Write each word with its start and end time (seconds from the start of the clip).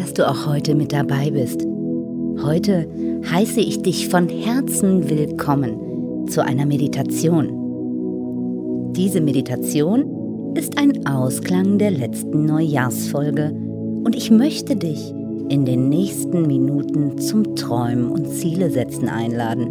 dass 0.00 0.14
du 0.14 0.26
auch 0.26 0.46
heute 0.46 0.74
mit 0.74 0.92
dabei 0.92 1.30
bist. 1.30 1.66
Heute 2.42 2.88
heiße 3.30 3.60
ich 3.60 3.82
dich 3.82 4.08
von 4.08 4.30
Herzen 4.30 5.10
willkommen 5.10 6.26
zu 6.26 6.42
einer 6.42 6.64
Meditation. 6.64 7.50
Diese 8.96 9.20
Meditation 9.20 10.54
ist 10.56 10.78
ein 10.78 11.06
Ausklang 11.06 11.76
der 11.78 11.90
letzten 11.90 12.46
Neujahrsfolge 12.46 13.52
und 14.04 14.16
ich 14.16 14.30
möchte 14.30 14.74
dich 14.74 15.12
in 15.50 15.66
den 15.66 15.90
nächsten 15.90 16.46
Minuten 16.46 17.18
zum 17.18 17.54
Träumen 17.54 18.10
und 18.10 18.30
Ziele 18.30 18.70
setzen 18.70 19.08
einladen. 19.08 19.66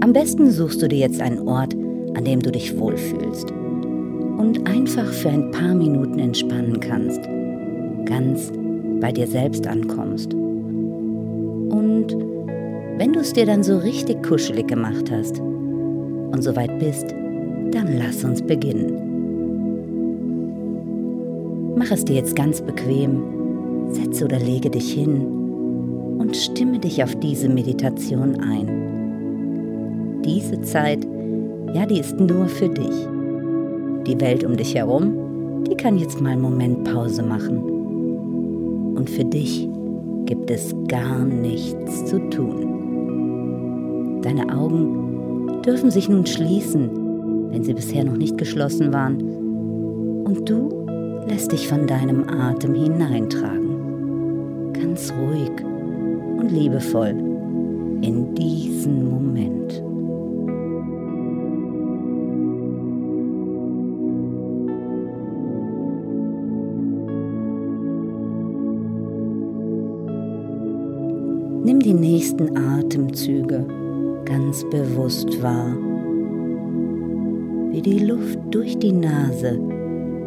Am 0.00 0.12
besten 0.12 0.52
suchst 0.52 0.80
du 0.80 0.86
dir 0.86 0.98
jetzt 0.98 1.20
einen 1.20 1.48
Ort, 1.48 1.74
an 2.14 2.24
dem 2.24 2.40
du 2.40 2.52
dich 2.52 2.78
wohlfühlst 2.78 3.50
und 3.50 4.68
einfach 4.68 5.06
für 5.12 5.30
ein 5.30 5.50
paar 5.50 5.74
Minuten 5.74 6.20
entspannen 6.20 6.78
kannst 6.78 7.33
ganz 8.04 8.52
bei 9.00 9.12
dir 9.12 9.26
selbst 9.26 9.66
ankommst. 9.66 10.32
Und 10.34 12.16
wenn 12.96 13.12
du 13.12 13.20
es 13.20 13.32
dir 13.32 13.44
dann 13.44 13.62
so 13.62 13.76
richtig 13.78 14.22
kuschelig 14.22 14.68
gemacht 14.68 15.10
hast 15.10 15.40
und 15.40 16.42
soweit 16.42 16.78
bist, 16.78 17.10
dann 17.72 17.98
lass 17.98 18.24
uns 18.24 18.40
beginnen. 18.40 19.00
Mach 21.76 21.90
es 21.90 22.04
dir 22.04 22.16
jetzt 22.16 22.36
ganz 22.36 22.62
bequem, 22.62 23.22
setze 23.90 24.24
oder 24.24 24.38
lege 24.38 24.70
dich 24.70 24.92
hin 24.92 25.20
und 26.18 26.36
stimme 26.36 26.78
dich 26.78 27.02
auf 27.02 27.14
diese 27.16 27.48
Meditation 27.48 28.36
ein. 28.40 30.22
Diese 30.24 30.60
Zeit, 30.62 31.06
ja, 31.74 31.84
die 31.84 32.00
ist 32.00 32.18
nur 32.18 32.46
für 32.46 32.68
dich. 32.68 33.08
Die 34.06 34.20
Welt 34.20 34.44
um 34.44 34.56
dich 34.56 34.74
herum, 34.74 35.64
die 35.68 35.76
kann 35.76 35.98
jetzt 35.98 36.20
mal 36.20 36.30
einen 36.30 36.42
Moment 36.42 36.84
Pause 36.84 37.22
machen 37.22 37.73
und 38.94 39.10
für 39.10 39.24
dich 39.24 39.68
gibt 40.26 40.50
es 40.50 40.74
gar 40.88 41.24
nichts 41.24 42.06
zu 42.06 42.18
tun. 42.30 44.20
Deine 44.22 44.56
Augen 44.56 45.62
dürfen 45.62 45.90
sich 45.90 46.08
nun 46.08 46.24
schließen, 46.26 46.90
wenn 47.50 47.62
sie 47.62 47.74
bisher 47.74 48.04
noch 48.04 48.16
nicht 48.16 48.38
geschlossen 48.38 48.92
waren, 48.92 49.20
und 50.24 50.48
du 50.48 50.86
lässt 51.28 51.52
dich 51.52 51.68
von 51.68 51.86
deinem 51.86 52.28
Atem 52.28 52.74
hineintragen, 52.74 54.72
ganz 54.72 55.12
ruhig 55.12 55.52
und 56.38 56.50
liebevoll 56.50 57.14
in 58.00 58.34
diesen 58.34 59.08
Moment. 59.10 59.82
Nimm 71.64 71.80
die 71.80 71.94
nächsten 71.94 72.58
Atemzüge 72.58 73.66
ganz 74.26 74.64
bewusst 74.64 75.42
wahr, 75.42 75.74
wie 77.70 77.80
die 77.80 78.00
Luft 78.00 78.38
durch 78.50 78.78
die 78.78 78.92
Nase 78.92 79.58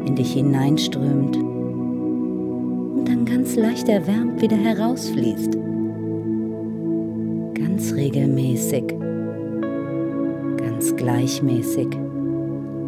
in 0.08 0.16
dich 0.16 0.34
hineinströmt 0.34 1.38
und 1.38 3.06
dann 3.06 3.24
ganz 3.24 3.56
leicht 3.56 3.88
erwärmt 3.88 4.42
wieder 4.42 4.58
herausfließt. 4.58 5.56
Ganz 7.54 7.94
regelmäßig, 7.94 8.96
ganz 10.58 10.96
gleichmäßig 10.96 11.90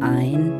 ein 0.00 0.59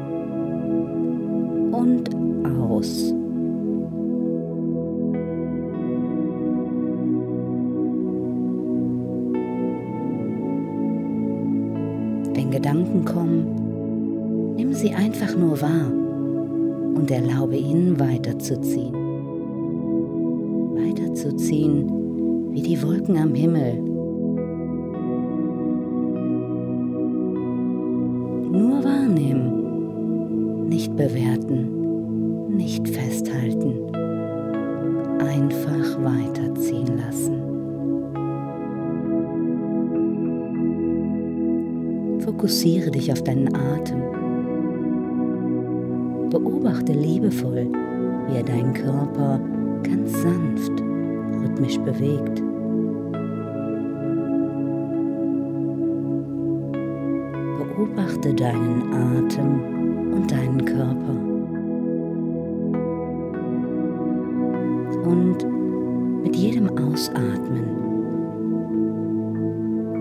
ihnen 17.71 18.01
weiterzuziehen. 18.01 18.95
Weiterzuziehen 20.75 22.53
wie 22.53 22.63
die 22.63 22.83
Wolken 22.83 23.17
am 23.17 23.35
Himmel. 23.35 23.81
Nur 28.51 28.83
wahrnehmen, 28.83 30.69
nicht 30.69 30.97
bewerten, 30.97 32.57
nicht 32.57 32.89
festhalten, 32.89 33.95
einfach 35.21 36.03
weiterziehen 36.03 36.99
lassen. 36.99 37.41
Fokussiere 42.21 42.91
dich 42.91 43.13
auf 43.13 43.23
deinen 43.23 43.55
Atem. 43.55 44.20
Beobachte 46.31 46.93
liebevoll, 46.93 47.67
wie 48.29 48.37
er 48.37 48.45
deinen 48.45 48.73
Körper 48.73 49.41
ganz 49.83 50.13
sanft, 50.23 50.81
rhythmisch 51.43 51.79
bewegt. 51.79 52.41
Beobachte 57.59 58.33
deinen 58.33 58.93
Atem 58.93 60.15
und 60.15 60.31
deinen 60.31 60.65
Körper. 60.65 61.17
Und 65.11 66.23
mit 66.23 66.37
jedem 66.37 66.69
Ausatmen 66.79 67.65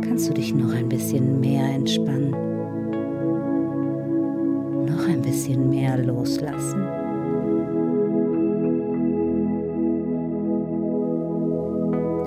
kannst 0.01 0.29
du 0.29 0.33
dich 0.33 0.53
noch 0.53 0.73
ein 0.75 0.89
bisschen 0.89 1.39
mehr 1.39 1.63
entspannen, 1.63 2.35
ein 5.09 5.21
bisschen 5.21 5.69
mehr 5.69 5.97
loslassen. 5.97 6.83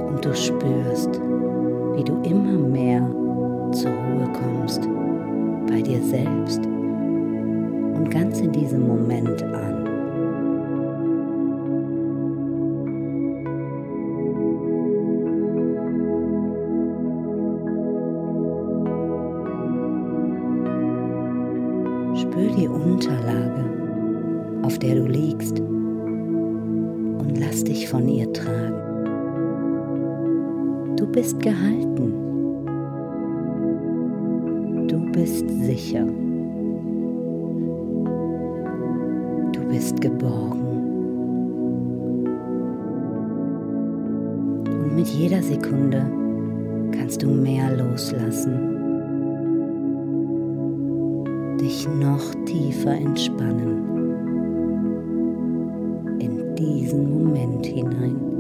Und 0.09 0.25
du 0.25 0.35
spürst, 0.35 1.21
wie 1.95 2.05
du 2.05 2.21
immer 2.23 2.59
mehr 2.59 3.01
zur 3.73 3.91
Ruhe 3.91 4.29
kommst 4.33 4.83
bei 5.69 5.81
dir 5.81 6.03
selbst 6.03 6.61
und 6.65 8.11
ganz 8.11 8.41
in 8.41 8.53
diesem 8.53 8.87
Moment 8.87 9.43
an. 9.43 9.72
Loslassen 47.83 48.83
dich 51.61 51.89
noch 51.89 52.35
tiefer 52.45 52.93
entspannen 52.93 53.79
in 56.19 56.55
diesen 56.57 57.09
Moment 57.09 57.65
hinein. 57.67 58.32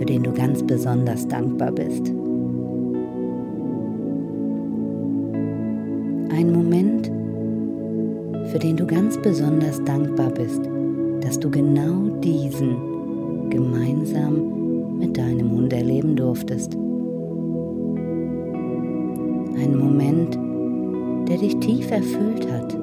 Für 0.00 0.06
den 0.06 0.22
du 0.22 0.32
ganz 0.32 0.62
besonders 0.62 1.28
dankbar 1.28 1.72
bist. 1.72 2.08
Ein 6.34 6.52
Moment, 6.54 7.10
für 8.50 8.58
den 8.58 8.78
du 8.78 8.86
ganz 8.86 9.18
besonders 9.18 9.84
dankbar 9.84 10.30
bist, 10.30 10.62
dass 11.20 11.38
du 11.38 11.50
genau 11.50 12.08
diesen 12.24 13.50
gemeinsam 13.50 14.96
mit 14.98 15.18
deinem 15.18 15.50
Hund 15.50 15.70
erleben 15.74 16.16
durftest. 16.16 16.72
Ein 19.62 19.76
Moment, 19.76 20.38
der 21.28 21.36
dich 21.36 21.58
tief 21.58 21.90
erfüllt 21.90 22.50
hat. 22.50 22.74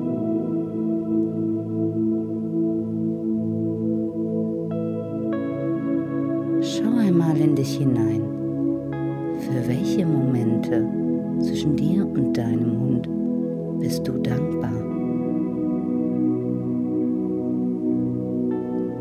Hinein. 7.78 8.22
Für 9.40 9.68
welche 9.68 10.06
Momente 10.06 10.86
zwischen 11.40 11.76
dir 11.76 12.06
und 12.06 12.34
deinem 12.34 12.80
Hund 12.80 13.10
bist 13.80 14.08
du 14.08 14.14
dankbar? 14.14 14.74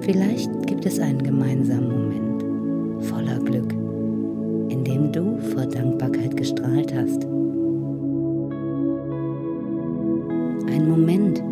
Vielleicht 0.00 0.66
gibt 0.66 0.86
es 0.86 1.00
einen 1.00 1.22
gemeinsamen 1.22 1.88
Moment 1.88 3.04
voller 3.04 3.38
Glück, 3.40 3.72
in 4.68 4.84
dem 4.84 5.10
du 5.10 5.38
vor 5.38 5.66
Dankbarkeit 5.66 6.36
gestrahlt 6.36 6.94
hast. 6.94 7.24
Ein 10.68 10.88
Moment 10.88 11.42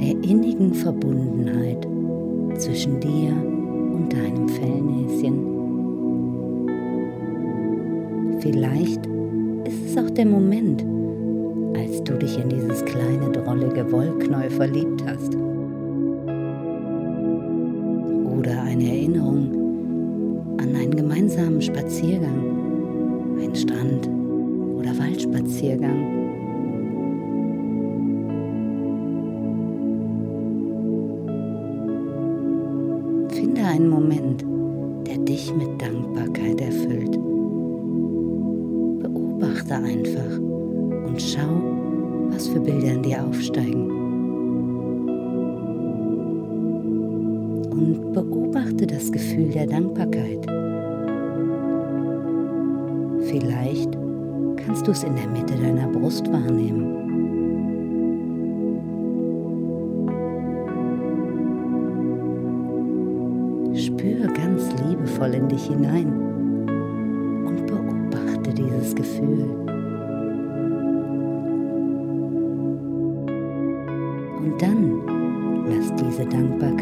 der 0.00 0.10
innigen 0.28 0.74
Verbundenheit 0.74 1.86
zwischen 2.58 3.00
dir 3.00 3.32
und 3.94 4.12
deinem 4.12 4.48
Fellnäschen. 4.48 5.53
Vielleicht 8.44 9.06
ist 9.64 9.86
es 9.86 9.96
auch 9.96 10.10
der 10.10 10.26
Moment, 10.26 10.84
als 11.78 12.04
du 12.04 12.12
dich 12.12 12.38
in 12.38 12.50
dieses 12.50 12.84
kleine 12.84 13.32
drollige 13.32 13.90
Wollknäuel 13.90 14.50
verliebt 14.50 15.02
hast. 15.06 15.34
Oder 18.38 18.62
eine 18.64 18.86
Erinnerung 18.86 20.58
an 20.60 20.76
einen 20.76 20.94
gemeinsamen 20.94 21.62
Spaziergang, 21.62 23.38
einen 23.40 23.54
Strand- 23.54 24.10
oder 24.78 24.90
Waldspaziergang. 24.98 26.04
Finde 33.30 33.62
einen 33.62 33.88
Moment, 33.88 34.33
es 54.94 55.02
in 55.02 55.16
der 55.16 55.26
Mitte 55.26 55.56
deiner 55.56 55.88
Brust 55.88 56.30
wahrnehmen. 56.32 56.86
Spür 63.74 64.28
ganz 64.28 64.70
liebevoll 64.86 65.34
in 65.34 65.48
dich 65.48 65.66
hinein 65.66 66.06
und 67.44 67.66
beobachte 67.66 68.54
dieses 68.54 68.94
Gefühl. 68.94 69.48
Und 74.38 74.62
dann 74.62 75.00
lass 75.68 75.92
diese 75.96 76.24
Dankbarkeit 76.24 76.73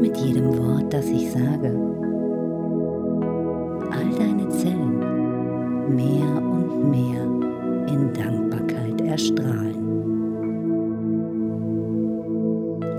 mit 0.00 0.16
jedem 0.16 0.56
Wort, 0.58 0.92
das 0.92 1.08
ich 1.10 1.30
sage. 1.30 1.72
All 3.90 4.10
deine 4.18 4.48
Zellen 4.50 4.98
mehr 5.94 6.42
und 6.42 6.90
mehr 6.90 7.24
in 7.88 8.12
Dankbarkeit 8.12 9.00
erstrahlen. 9.00 9.76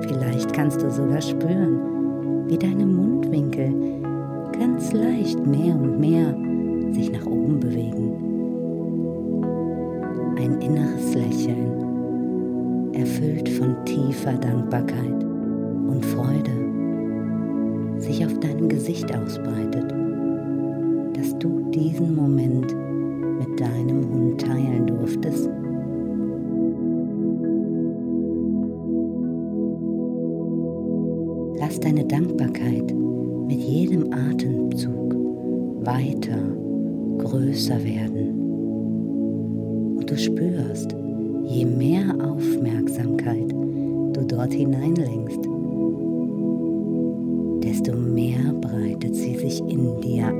Vielleicht 0.01 0.53
kannst 0.53 0.81
du 0.81 0.89
sogar 0.89 1.21
spüren, 1.21 1.79
wie 2.47 2.57
deine 2.57 2.85
Mundwinkel 2.85 3.73
ganz 4.59 4.91
leicht 4.91 5.45
mehr 5.45 5.75
und 5.75 5.99
mehr 5.99 6.35
sich 6.91 7.11
nach 7.11 7.25
oben 7.25 7.59
bewegen. 7.59 8.13
Ein 10.37 10.59
inneres 10.61 11.13
Lächeln, 11.13 12.93
erfüllt 12.93 13.49
von 13.49 13.75
tiefer 13.85 14.33
Dankbarkeit 14.33 15.23
und 15.87 16.05
Freude, 16.05 16.68
sich 18.09 18.25
auf 18.25 18.39
deinem 18.39 18.67
Gesicht 18.67 19.15
ausbreitet, 19.15 19.93
dass 21.13 21.37
du 21.37 21.69
diesen 21.69 22.15
Moment 22.15 22.75
mit 23.37 23.59
deinem 23.59 24.09
Hund 24.09 24.41
teilen 24.41 24.87
durftest. 24.87 25.47
Lass 31.59 31.79
deine 31.79 32.03
Dankbarkeit 32.05 32.95
mit 33.47 33.59
jedem 33.59 34.11
Atemzug 34.11 35.13
weiter, 35.85 36.41
größer 37.19 37.83
werden. 37.83 38.39
Und 39.97 40.09
du 40.09 40.17
spürst, 40.17 40.95
je 41.43 41.65
mehr 41.65 42.15
Aufmerksamkeit 42.27 43.51
du 43.51 44.25
dort 44.27 44.53
hineinlenkst, 44.53 45.48
sie 50.01 50.38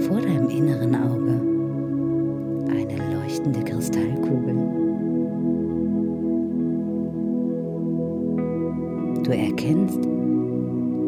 vor 0.00 0.20
deinem 0.20 0.48
inneren 0.48 0.94
Auge 0.94 1.40
eine 2.70 3.14
leuchtende 3.14 3.60
Kristallkugel. 3.60 4.54
Du 9.22 9.30
erkennst, 9.30 10.00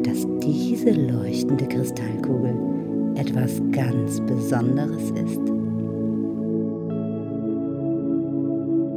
dass 0.04 0.26
diese 0.40 0.92
leuchtende 0.92 1.66
Kristallkugel 1.66 2.54
etwas 3.16 3.60
ganz 3.72 4.20
Besonderes 4.20 5.10
ist? 5.10 5.40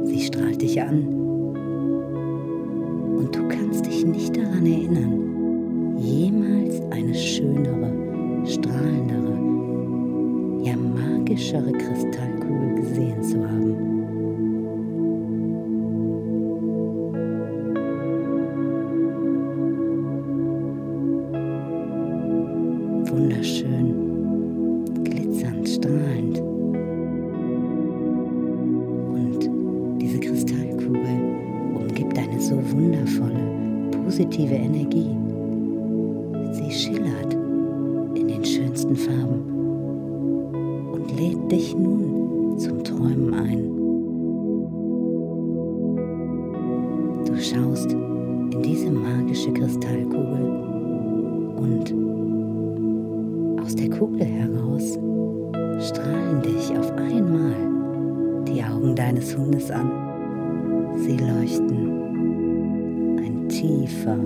Sie 0.04 0.20
strahlt 0.20 0.62
dich 0.62 0.80
an 0.80 1.06
und 3.18 3.34
du 3.34 3.48
kannst 3.48 3.86
dich 3.86 4.06
nicht 4.06 4.36
daran 4.36 4.64
erinnern, 4.64 5.19
Sie 36.52 36.70
schillert 36.70 37.32
in 38.14 38.28
den 38.28 38.44
schönsten 38.44 38.96
Farben 38.96 39.42
und 40.92 41.16
lädt 41.18 41.50
dich 41.50 41.76
nun 41.76 42.58
zum 42.58 42.82
Träumen 42.84 43.34
ein. 43.34 43.70
Du 47.24 47.36
schaust 47.36 47.92
in 47.92 48.62
diese 48.62 48.90
magische 48.90 49.52
Kristallkugel 49.52 50.44
und 51.56 51.94
aus 53.62 53.74
der 53.74 53.90
Kugel 53.90 54.24
heraus 54.24 54.98
strahlen 55.80 56.42
dich 56.42 56.76
auf 56.78 56.90
einmal 56.92 57.54
die 58.46 58.62
Augen 58.62 58.94
deines 58.96 59.36
Hundes 59.36 59.70
an. 59.70 59.90
Sie 60.96 61.16
leuchten. 61.16 61.88
Ein 63.18 63.48
tiefer, 63.48 64.18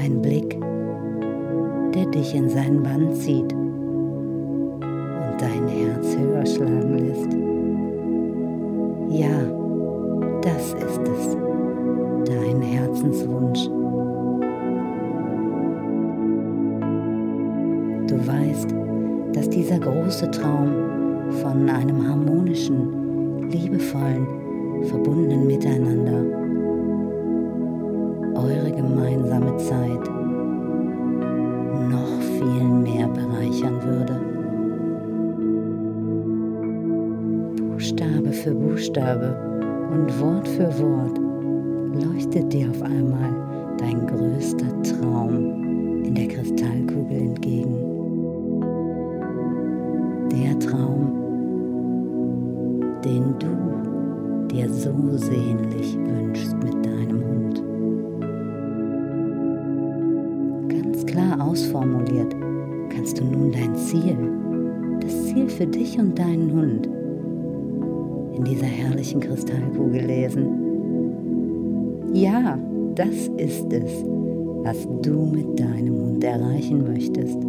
Ein 0.00 0.22
Blick, 0.22 0.56
der 1.92 2.06
dich 2.06 2.32
in 2.32 2.48
seinen 2.48 2.84
Bann 2.84 3.12
zieht 3.14 3.52
und 3.52 4.80
dein 5.40 5.66
Herz 5.66 6.16
höher 6.16 6.46
schlagen 6.46 6.98
lässt. 6.98 7.32
Ja, 9.10 9.42
das 10.40 10.74
ist 10.74 11.00
es, 11.02 11.36
dein 12.26 12.62
Herzenswunsch. 12.62 13.66
Du 18.06 18.24
weißt, 18.24 18.72
dass 19.32 19.50
dieser 19.50 19.80
große 19.80 20.30
Traum 20.30 20.70
von 21.42 21.68
einem 21.68 22.08
harmonischen, 22.08 23.50
liebevollen, 23.50 24.28
verbundenen 24.84 25.46
Miteinander 25.48 26.47
für 40.58 40.78
Wort 40.80 41.16
leuchtet 42.04 42.52
dir 42.52 42.68
auf 42.68 42.82
einmal 42.82 43.32
dein 43.78 44.04
größter 44.08 44.66
Traum 44.82 46.02
in 46.02 46.16
der 46.16 46.26
Kristallkugel 46.26 47.16
entgegen 47.16 47.76
der 50.32 50.58
Traum, 50.58 51.12
den 53.04 53.38
du 53.38 54.48
dir 54.48 54.68
so 54.68 54.92
sehnlich 55.14 55.96
wünschst 55.96 56.56
mit 56.56 56.84
deinem 56.84 57.22
Hund. 57.24 57.62
Ganz 60.68 61.06
klar 61.06 61.40
ausformuliert 61.40 62.34
kannst 62.92 63.20
du 63.20 63.24
nun 63.24 63.52
dein 63.52 63.76
Ziel, 63.76 64.18
das 65.00 65.26
Ziel 65.26 65.48
für 65.48 65.66
dich 65.66 65.96
und 66.00 66.18
deinen 66.18 66.52
Hund, 66.52 66.88
in 68.38 68.44
dieser 68.44 68.66
herrlichen 68.66 69.20
Kristallkugel 69.20 70.04
lesen. 70.04 70.46
Ja, 72.14 72.56
das 72.94 73.28
ist 73.36 73.72
es, 73.72 74.04
was 74.62 74.86
du 75.02 75.26
mit 75.26 75.58
deinem 75.58 76.00
Hund 76.00 76.22
erreichen 76.24 76.84
möchtest. 76.84 77.47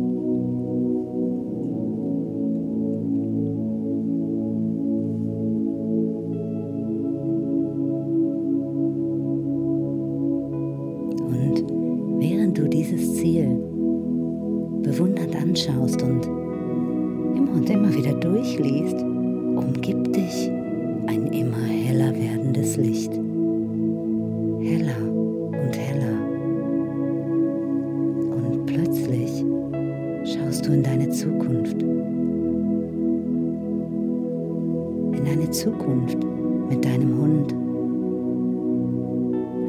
Eine 35.30 35.50
Zukunft 35.52 36.18
mit 36.70 36.84
deinem 36.84 37.18
Hund. 37.18 37.54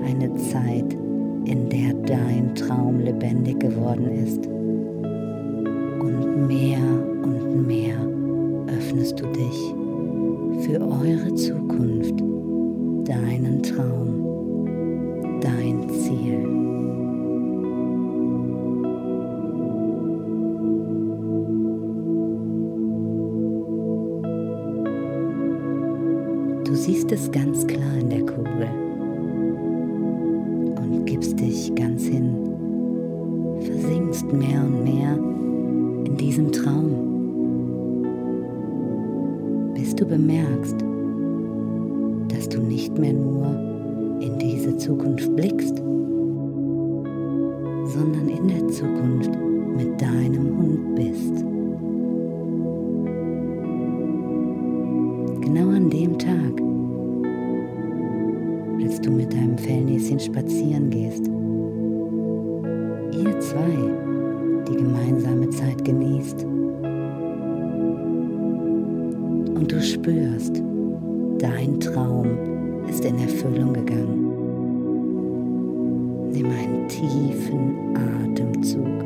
Eine 0.07 0.35
Zeit, 0.37 0.97
in 1.45 1.69
der 1.69 1.93
dein 2.07 2.55
Traum 2.55 3.01
lebendig 3.01 3.61
geworden 3.61 4.11
ist. 4.25 4.47
Und 6.01 6.47
mehr 6.47 6.79
und 7.23 7.67
mehr 7.67 7.97
öffnest 8.69 9.21
du 9.21 9.27
dich 9.27 9.75
für 10.65 10.81
eure 10.81 11.35
Zukunft, 11.35 12.21
deinen 13.05 13.63
Traum, 13.63 15.41
dein 15.41 15.89
Ziel. 15.91 16.60
Siehst 26.85 27.13
es 27.13 27.31
ganz 27.31 27.67
klar 27.67 27.97
in 27.99 28.11
der 28.11 28.27
Kugel 28.27 28.69
gibst 31.21 31.39
dich 31.39 31.75
ganz 31.75 32.05
hin, 32.05 32.35
versinkst 33.61 34.33
mehr 34.33 34.63
und 34.63 34.85
mehr 34.85 35.17
in 36.07 36.17
diesem 36.17 36.51
Traum, 36.51 36.93
bis 39.75 39.95
du 39.95 40.07
bemerkst, 40.07 40.77
dass 42.29 42.49
du 42.49 42.63
nicht 42.63 42.97
mehr 42.97 43.13
nur 43.13 43.47
in 44.21 44.39
diese 44.39 44.75
Zukunft 44.79 45.37
blickst, 45.37 45.77
sondern 47.85 48.29
in 48.29 48.49
der 48.49 48.67
Zukunft 48.69 49.33
mit 49.77 50.01
deinem 50.01 50.57
Hund 50.57 50.95
bist. 50.95 51.45
Genau 55.43 55.69
an 55.69 55.91
dem 55.91 56.19
Tag, 56.19 56.40
du 59.03 59.11
mit 59.11 59.33
deinem 59.33 59.57
Fellnäschen 59.57 60.21
spazieren 60.21 60.91
gehst. 60.91 61.27
Ihr 63.13 63.41
zwei, 63.41 63.77
die 64.69 64.77
gemeinsame 64.77 65.49
Zeit 65.51 65.85
genießt. 65.85 66.45
Und 69.55 69.73
du 69.73 69.83
spürst, 69.83 70.63
dein 71.39 71.81
Traum 71.81 72.27
ist 72.89 73.05
in 73.05 73.19
Erfüllung 73.19 73.73
gegangen. 73.73 74.27
Nimm 76.33 76.47
einen 76.47 76.89
tiefen 76.89 77.97
Atemzug. 77.97 79.00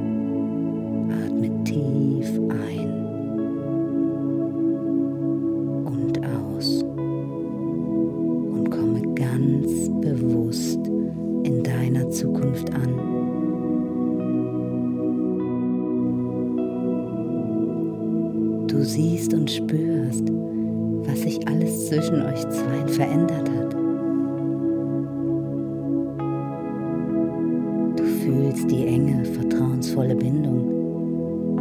Fühlst 28.25 28.71
die 28.71 28.87
enge, 28.87 29.23
vertrauensvolle 29.23 30.15
Bindung, 30.15 31.57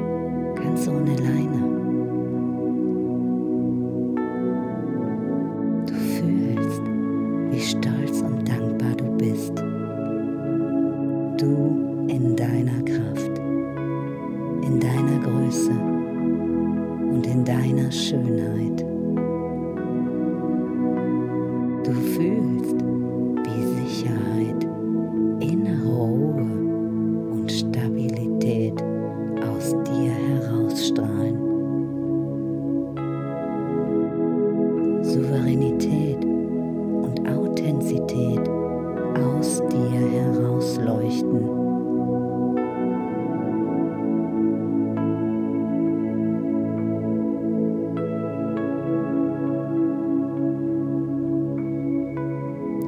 ganz 0.56 0.88
ohne 0.88 1.14
Leine. 1.18 1.73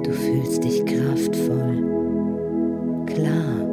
Du 0.05 0.12
fühlst 0.12 0.63
dich 0.63 0.85
kraftvoll, 0.85 1.83
klar, 3.07 3.65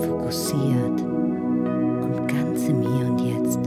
fokussiert 0.00 1.00
und 1.00 2.26
ganz 2.26 2.68
im 2.68 2.80
Hier 2.80 3.06
und 3.08 3.20
Jetzt. 3.20 3.58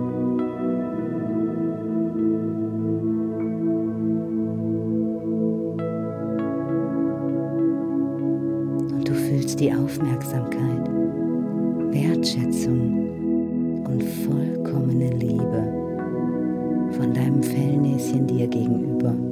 Und 8.92 9.08
du 9.08 9.14
fühlst 9.14 9.58
die 9.62 9.72
Aufmerksamkeit, 9.72 10.90
Wertschätzung 11.92 13.86
und 13.88 14.04
vollkommene 14.04 15.10
Liebe 15.12 15.64
von 16.98 17.14
deinem 17.14 17.42
Fellnäschen 17.42 18.28
dir 18.28 18.46
gegenüber. 18.46 19.25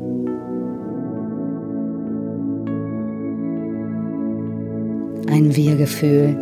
Ein 5.33 5.55
Wir-Gefühl, 5.55 6.37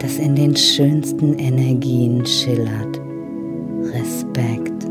das 0.00 0.18
in 0.18 0.34
den 0.34 0.56
schönsten 0.56 1.34
Energien 1.34 2.26
schillert. 2.26 3.00
Respekt, 3.94 4.82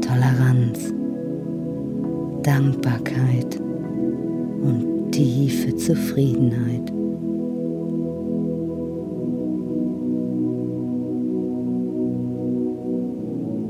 Toleranz, 0.00 0.92
Dankbarkeit 2.42 3.60
und 3.60 5.12
tiefe 5.12 5.76
Zufriedenheit. 5.76 6.88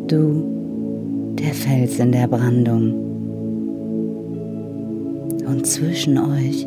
Du, 0.08 1.34
der 1.38 1.52
Fels 1.52 1.98
in 1.98 2.12
der 2.12 2.26
Brandung. 2.26 2.94
Und 5.46 5.66
zwischen 5.66 6.16
euch 6.16 6.66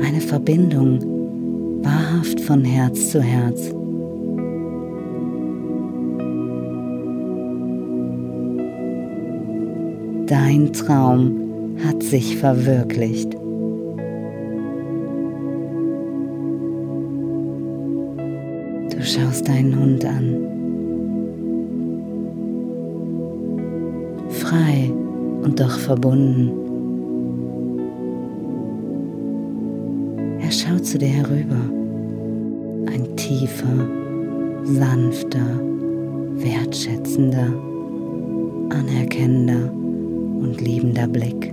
eine 0.00 0.20
Verbindung 0.20 0.98
wahrhaft 1.82 2.40
von 2.40 2.64
Herz 2.64 3.10
zu 3.10 3.22
Herz. 3.22 3.74
Dein 10.26 10.72
Traum 10.72 11.76
hat 11.84 12.02
sich 12.02 12.36
verwirklicht. 12.38 13.34
Du 18.90 19.02
schaust 19.02 19.46
deinen 19.46 19.78
Hund 19.78 20.04
an. 20.04 20.36
Frei 24.30 24.90
und 25.42 25.60
doch 25.60 25.78
verbunden. 25.78 26.63
Zu 30.94 30.98
dir 30.98 31.08
herüber. 31.08 31.56
Ein 32.86 33.16
tiefer, 33.16 33.88
sanfter, 34.62 35.60
wertschätzender, 36.36 37.48
anerkennender 38.70 39.72
und 39.74 40.60
liebender 40.60 41.08
Blick. 41.08 41.52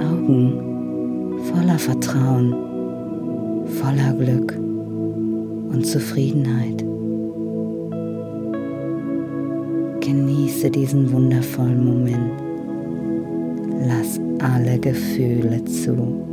Augen 0.00 1.38
voller 1.52 1.78
Vertrauen, 1.78 2.54
voller 3.66 4.14
Glück 4.14 4.56
und 4.56 5.84
Zufriedenheit. 5.84 6.82
Genieße 10.00 10.70
diesen 10.70 11.12
wundervollen 11.12 11.84
Moment. 11.84 12.32
Lass 13.86 14.18
alle 14.40 14.78
Gefühle 14.78 15.62
zu. 15.66 16.27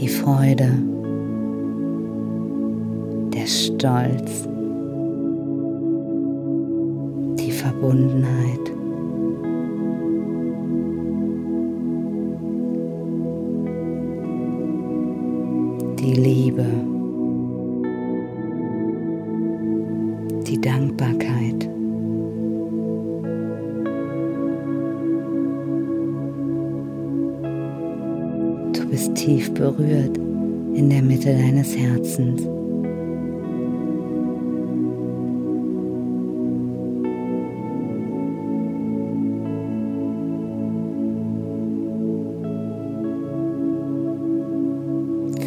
Die 0.00 0.08
Freude, 0.08 0.72
der 3.34 3.46
Stolz, 3.46 4.48
die 7.38 7.52
Verbundenheit. 7.52 8.72
Die 15.98 16.14
Liebe, 16.14 16.64
Herzens. 32.20 32.42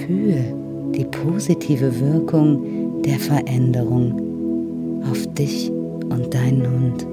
Fühl 0.06 0.44
die 0.96 1.06
positive 1.06 2.00
Wirkung 2.00 3.02
der 3.04 3.20
Veränderung 3.20 5.02
auf 5.10 5.26
dich 5.34 5.72
und 5.72 6.34
deinen 6.34 6.64
Hund. 6.70 7.08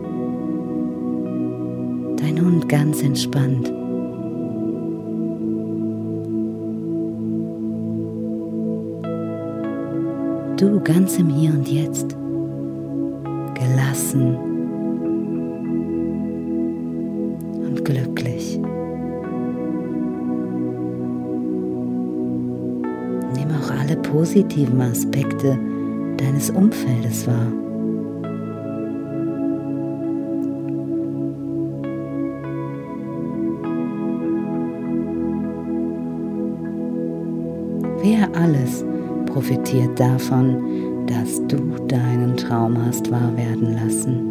Dein 2.21 2.41
Hund 2.45 2.69
ganz 2.69 3.03
entspannt. 3.03 3.80
Du 10.61 10.79
ganz 10.79 11.19
im 11.19 11.31
Hier 11.31 11.55
und 11.55 11.67
Jetzt. 11.67 12.15
Gelassen 13.55 14.37
und 17.65 17.83
glücklich. 17.83 18.61
Nimm 23.35 23.49
auch 23.59 23.71
alle 23.71 23.97
positiven 24.03 24.83
Aspekte 24.83 25.59
deines 26.19 26.51
Umfeldes 26.51 27.27
wahr. 27.27 27.51
Wer 38.03 38.29
alles 38.39 38.85
profitiert 39.51 39.99
davon, 39.99 41.07
dass 41.09 41.45
du 41.49 41.57
deinen 41.89 42.37
Traum 42.37 42.79
hast 42.87 43.11
wahr 43.11 43.37
werden 43.37 43.75
lassen? 43.75 44.31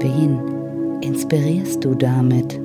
Wen 0.00 0.40
inspirierst 1.02 1.84
du 1.84 1.94
damit? 1.94 2.60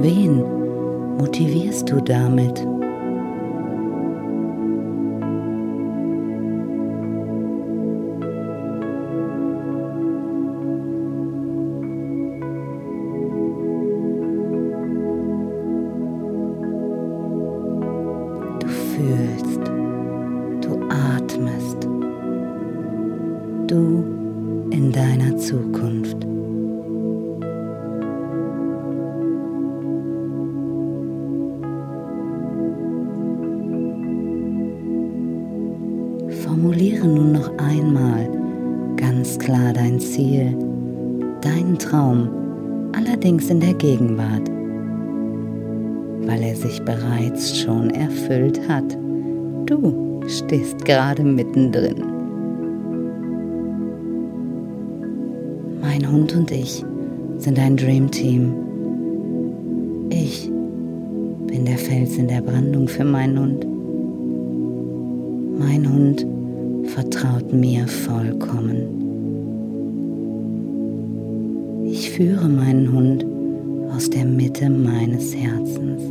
Wen 0.00 0.44
motivierst 1.18 1.90
du 1.90 2.02
damit? 2.02 2.66
Nun 37.28 37.40
noch 37.40 37.50
einmal 37.58 38.28
ganz 38.96 39.38
klar 39.38 39.72
dein 39.72 40.00
Ziel, 40.00 40.56
deinen 41.40 41.78
Traum, 41.78 42.28
allerdings 42.92 43.50
in 43.50 43.60
der 43.60 43.74
Gegenwart, 43.74 44.48
weil 46.26 46.42
er 46.42 46.56
sich 46.56 46.82
bereits 46.82 47.58
schon 47.58 47.90
erfüllt 47.90 48.60
hat. 48.68 48.96
Du 49.66 50.22
stehst 50.26 50.84
gerade 50.84 51.22
mittendrin. 51.22 52.02
Mein 55.82 56.10
Hund 56.10 56.34
und 56.34 56.50
ich 56.50 56.84
sind 57.36 57.58
ein 57.58 57.76
Dream 57.76 58.10
Team. 58.10 58.54
Ich 60.10 60.50
bin 61.46 61.66
der 61.66 61.78
Fels 61.78 62.16
in 62.16 62.28
der 62.28 62.40
Brandung 62.40 62.88
für 62.88 63.04
meinen 63.04 63.38
Hund. 63.38 63.66
Mein 65.58 65.92
Hund 65.92 66.26
vertraut 66.98 67.52
mir 67.52 67.86
vollkommen. 67.86 68.80
Ich 71.86 72.10
führe 72.10 72.48
meinen 72.48 72.92
Hund 72.92 73.24
aus 73.94 74.10
der 74.10 74.24
Mitte 74.24 74.68
meines 74.68 75.32
Herzens. 75.32 76.02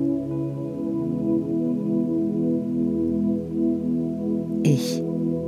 Ich 4.63 5.03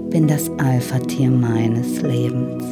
bin 0.09 0.27
das 0.27 0.51
Alpha-Tier 0.57 1.31
meines 1.31 2.01
Lebens. 2.01 2.63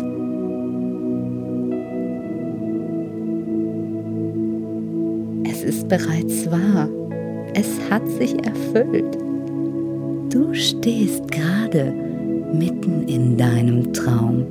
Es 5.49 5.63
ist 5.63 5.87
bereits 5.87 6.51
wahr. 6.51 6.89
Es 7.53 7.79
hat 7.89 8.05
sich 8.09 8.35
erfüllt. 8.45 9.17
Du 10.29 10.53
stehst 10.53 11.31
gerade 11.31 12.06
mitten 12.53 13.03
in 13.07 13.37
deinem 13.37 13.93
Traum. 13.93 14.45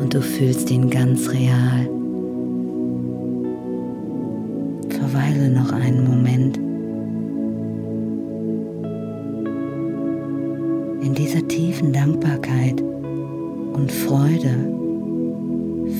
Und 0.00 0.14
du 0.14 0.20
fühlst 0.20 0.70
ihn 0.70 0.88
ganz 0.90 1.30
real. 1.30 1.88
Verweile 4.88 5.50
noch 5.50 5.72
einen 5.72 6.04
Moment 6.04 6.58
in 11.02 11.14
dieser 11.14 11.46
tiefen 11.48 11.92
Dankbarkeit 11.92 12.80
und 13.72 13.90
Freude 13.90 14.54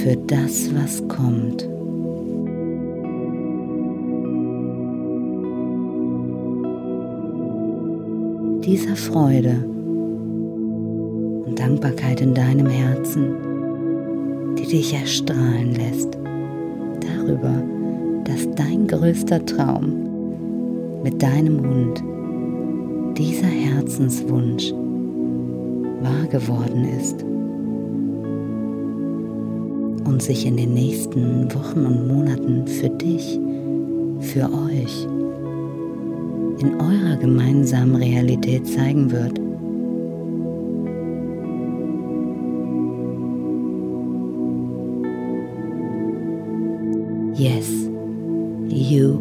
für 0.03 0.17
das, 0.27 0.75
was 0.75 1.07
kommt. 1.09 1.69
Dieser 8.65 8.95
Freude 8.95 9.65
und 11.47 11.59
Dankbarkeit 11.59 12.21
in 12.21 12.35
deinem 12.35 12.67
Herzen, 12.67 14.55
die 14.59 14.67
dich 14.67 14.93
erstrahlen 14.93 15.75
lässt, 15.75 16.19
darüber, 17.01 17.63
dass 18.25 18.49
dein 18.57 18.87
größter 18.87 19.45
Traum 19.47 21.03
mit 21.03 21.23
deinem 21.23 21.61
Hund, 21.61 22.03
dieser 23.17 23.47
Herzenswunsch, 23.47 24.73
wahr 26.03 26.27
geworden 26.31 26.85
ist 26.99 27.23
und 30.07 30.23
sich 30.23 30.47
in 30.47 30.57
den 30.57 30.75
nächsten 30.75 31.53
Wochen 31.55 31.87
und 31.87 32.09
Monaten 32.09 32.67
für 32.67 32.91
dich, 32.91 33.41
für 34.21 34.45
euch, 34.45 35.07
in 36.63 36.81
eurer 36.81 37.17
gemeinsamen 37.17 37.97
Realität 37.97 38.67
zeigen 38.67 39.11
wird. 39.11 39.39
Yes, 47.39 47.89
you 48.69 49.19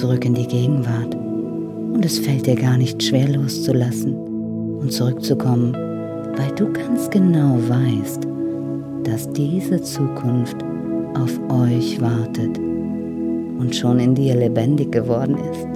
zurück 0.00 0.24
in 0.24 0.32
die 0.32 0.46
Gegenwart 0.46 1.14
und 1.14 2.02
es 2.02 2.18
fällt 2.18 2.46
dir 2.46 2.54
gar 2.54 2.78
nicht 2.78 3.02
schwer 3.02 3.28
loszulassen 3.28 4.14
und 4.80 4.90
zurückzukommen, 4.90 5.74
weil 5.74 6.50
du 6.56 6.72
ganz 6.72 7.10
genau 7.10 7.58
weißt, 7.68 8.26
dass 9.04 9.30
diese 9.32 9.82
Zukunft 9.82 10.56
auf 11.12 11.38
euch 11.50 12.00
wartet 12.00 12.58
und 13.58 13.76
schon 13.76 14.00
in 14.00 14.14
dir 14.14 14.36
lebendig 14.36 14.90
geworden 14.90 15.36
ist. 15.52 15.66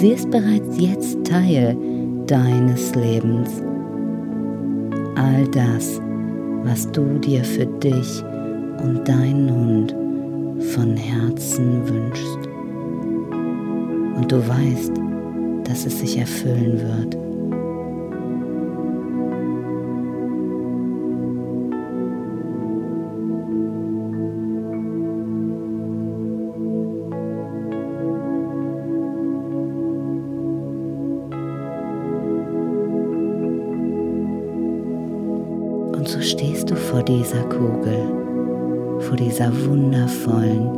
Sie 0.00 0.10
ist 0.10 0.28
bereits 0.32 0.80
jetzt 0.80 1.24
Teil 1.24 1.76
deines 2.26 2.96
Lebens 2.96 3.62
all 5.14 5.46
das, 5.52 6.00
was 6.64 6.90
du 6.90 7.04
dir 7.20 7.44
für 7.44 7.66
dich 7.66 8.24
und 8.82 9.08
deinen 9.08 9.54
Hund 9.54 9.94
von 10.74 10.96
Herzen 10.96 11.88
wünschst. 11.88 12.47
Und 14.18 14.32
du 14.32 14.48
weißt, 14.48 14.92
dass 15.62 15.86
es 15.86 16.00
sich 16.00 16.18
erfüllen 16.18 16.80
wird. 16.80 17.14
Und 35.96 36.08
so 36.08 36.20
stehst 36.20 36.68
du 36.68 36.74
vor 36.74 37.04
dieser 37.04 37.44
Kugel, 37.44 38.98
vor 38.98 39.16
dieser 39.16 39.52
wundervollen, 39.64 40.77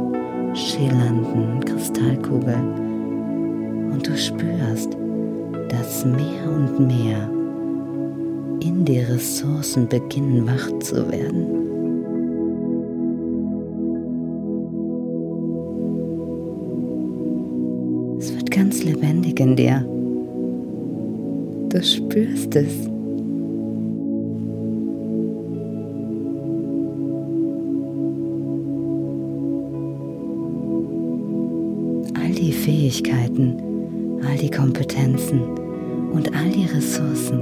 und 3.92 4.06
du 4.06 4.16
spürst, 4.16 4.96
dass 5.68 6.04
mehr 6.04 6.48
und 6.48 6.86
mehr 6.86 7.30
in 8.62 8.84
dir 8.84 9.08
Ressourcen 9.08 9.88
beginnen 9.88 10.46
wach 10.46 10.78
zu 10.80 10.96
werden. 11.10 11.46
Es 18.18 18.34
wird 18.34 18.50
ganz 18.50 18.82
lebendig 18.84 19.40
in 19.40 19.56
dir. 19.56 19.84
Du 21.70 21.82
spürst 21.82 22.54
es. 22.56 22.90
all 32.14 32.32
die 32.32 32.52
Fähigkeiten, 32.52 33.69
die 34.40 34.50
Kompetenzen 34.50 35.40
und 36.12 36.34
all 36.34 36.48
die 36.50 36.64
Ressourcen 36.64 37.38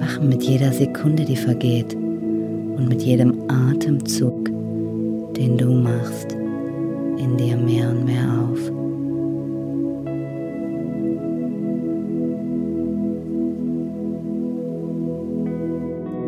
wachen 0.00 0.30
mit 0.30 0.42
jeder 0.42 0.72
Sekunde, 0.72 1.24
die 1.26 1.36
vergeht 1.36 1.94
und 1.94 2.88
mit 2.88 3.02
jedem 3.02 3.34
Atemzug, 3.48 4.46
den 5.36 5.58
du 5.58 5.72
machst, 5.72 6.32
in 7.18 7.36
dir 7.36 7.56
mehr 7.58 7.90
und 7.90 8.04
mehr 8.06 8.48
auf. 8.50 8.58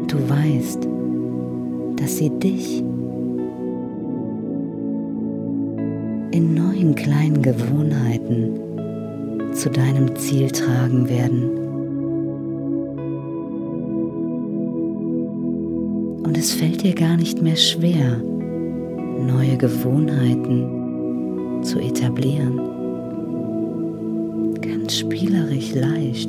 Du 0.09 0.19
weißt, 0.29 0.87
dass 1.97 2.19
sie 2.19 2.31
dich 2.39 2.81
in 6.31 6.55
neuen 6.55 6.95
kleinen 6.95 7.41
Gewohnheiten 7.41 8.74
zu 9.55 9.71
deinem 9.71 10.14
Ziel 10.17 10.51
tragen 10.51 11.09
werden. 11.09 11.51
Und 16.25 16.37
es 16.37 16.53
fällt 16.53 16.83
dir 16.83 16.95
gar 16.95 17.17
nicht 17.17 17.40
mehr 17.40 17.57
schwer, 17.57 18.17
neue 18.17 19.57
Gewohnheiten 19.57 21.62
zu 21.62 21.79
etablieren. 21.79 22.61
Ganz 24.61 24.99
spielerisch 24.99 25.75
leicht. 25.75 26.29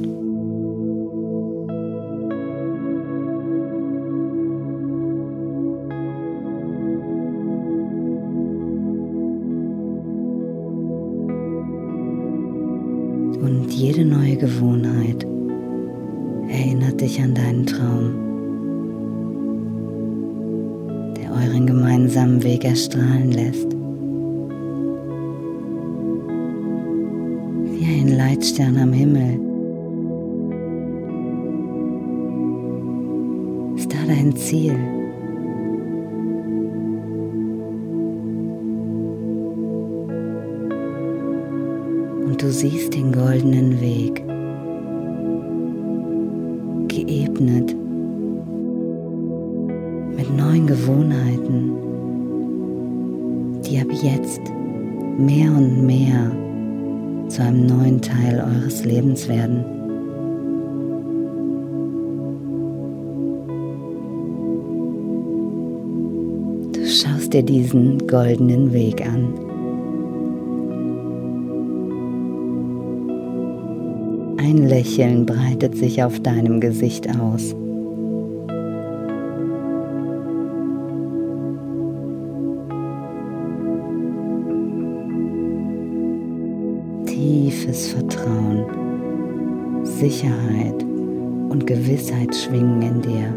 Gewohnheit 14.45 15.25
erinnert 16.47 17.01
dich 17.01 17.19
an 17.19 17.33
deinen 17.33 17.65
Traum, 17.65 18.11
der 21.17 21.31
euren 21.31 21.65
gemeinsamen 21.65 22.43
Weg 22.43 22.63
erstrahlen 22.63 23.31
lässt. 23.31 23.71
Wie 27.71 27.85
ein 27.85 28.15
Leitstern 28.15 28.77
am 28.77 28.93
Himmel 28.93 29.39
ist 33.77 33.91
da 33.91 33.97
dein 34.07 34.35
Ziel. 34.35 34.75
und 42.27 42.41
du 42.41 42.51
siehst 42.51 42.93
den 42.93 43.13
goldenen 43.13 43.79
Weg, 43.79 44.24
geebnet 47.05 47.75
mit 50.15 50.37
neuen 50.37 50.65
Gewohnheiten, 50.65 51.71
die 53.61 53.79
ab 53.79 53.87
jetzt 53.91 54.41
mehr 55.17 55.51
und 55.51 55.85
mehr 55.85 56.31
zu 57.29 57.43
einem 57.43 57.65
neuen 57.67 58.01
Teil 58.01 58.39
eures 58.39 58.83
Lebens 58.85 59.27
werden. 59.27 59.63
Du 66.73 66.85
schaust 66.85 67.33
dir 67.33 67.43
diesen 67.43 68.07
goldenen 68.07 68.73
Weg 68.73 69.05
an. 69.05 69.44
Ein 74.47 74.67
Lächeln 74.67 75.25
breitet 75.25 75.75
sich 75.75 76.03
auf 76.03 76.19
deinem 76.19 76.61
Gesicht 76.61 77.09
aus. 77.19 77.55
Tiefes 87.07 87.87
Vertrauen, 87.87 88.65
Sicherheit 89.83 90.83
und 91.49 91.65
Gewissheit 91.65 92.35
schwingen 92.35 92.83
in 92.83 93.01
dir. 93.01 93.33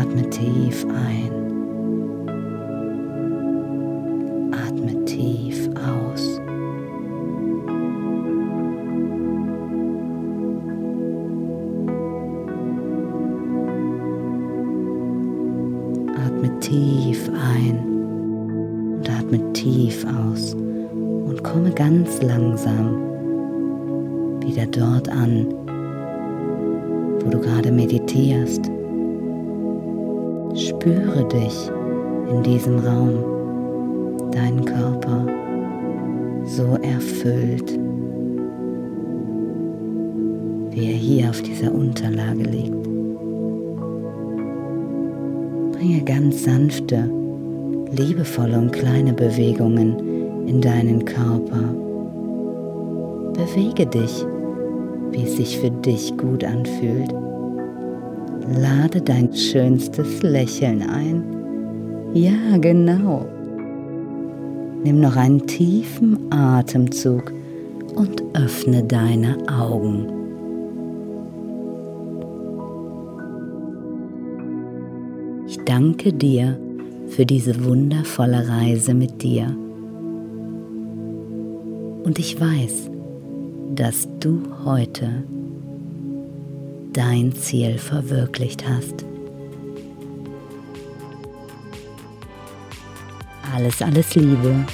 Atme 0.00 0.30
tief 0.30 0.86
ein. 0.86 1.43
Erfüllt, 37.24 37.78
wie 40.70 40.86
er 40.86 40.96
hier 40.96 41.30
auf 41.30 41.40
dieser 41.42 41.72
Unterlage 41.72 42.42
liegt. 42.42 42.82
Bringe 45.72 46.02
ganz 46.04 46.44
sanfte, 46.44 47.10
liebevolle 47.92 48.58
und 48.58 48.72
kleine 48.72 49.12
Bewegungen 49.12 50.46
in 50.46 50.60
deinen 50.60 51.04
Körper. 51.04 51.74
Bewege 53.32 53.86
dich, 53.86 54.24
wie 55.12 55.22
es 55.22 55.36
sich 55.36 55.58
für 55.58 55.70
dich 55.70 56.16
gut 56.16 56.44
anfühlt. 56.44 57.12
Lade 58.60 59.00
dein 59.00 59.32
schönstes 59.32 60.22
Lächeln 60.22 60.82
ein. 60.82 61.24
Ja, 62.12 62.58
genau. 62.60 63.26
Nimm 64.84 65.00
noch 65.00 65.16
einen 65.16 65.46
tiefen 65.46 66.30
Atemzug 66.30 67.32
und 67.94 68.22
öffne 68.34 68.84
deine 68.84 69.38
Augen. 69.48 70.06
Ich 75.46 75.58
danke 75.64 76.12
dir 76.12 76.58
für 77.08 77.24
diese 77.24 77.64
wundervolle 77.64 78.46
Reise 78.46 78.92
mit 78.92 79.22
dir. 79.22 79.56
Und 82.04 82.18
ich 82.18 82.38
weiß, 82.38 82.90
dass 83.74 84.06
du 84.20 84.42
heute 84.66 85.24
dein 86.92 87.32
Ziel 87.32 87.78
verwirklicht 87.78 88.68
hast. 88.68 89.06
Alles, 93.54 93.80
alles 93.82 94.16
Liebe 94.16 94.66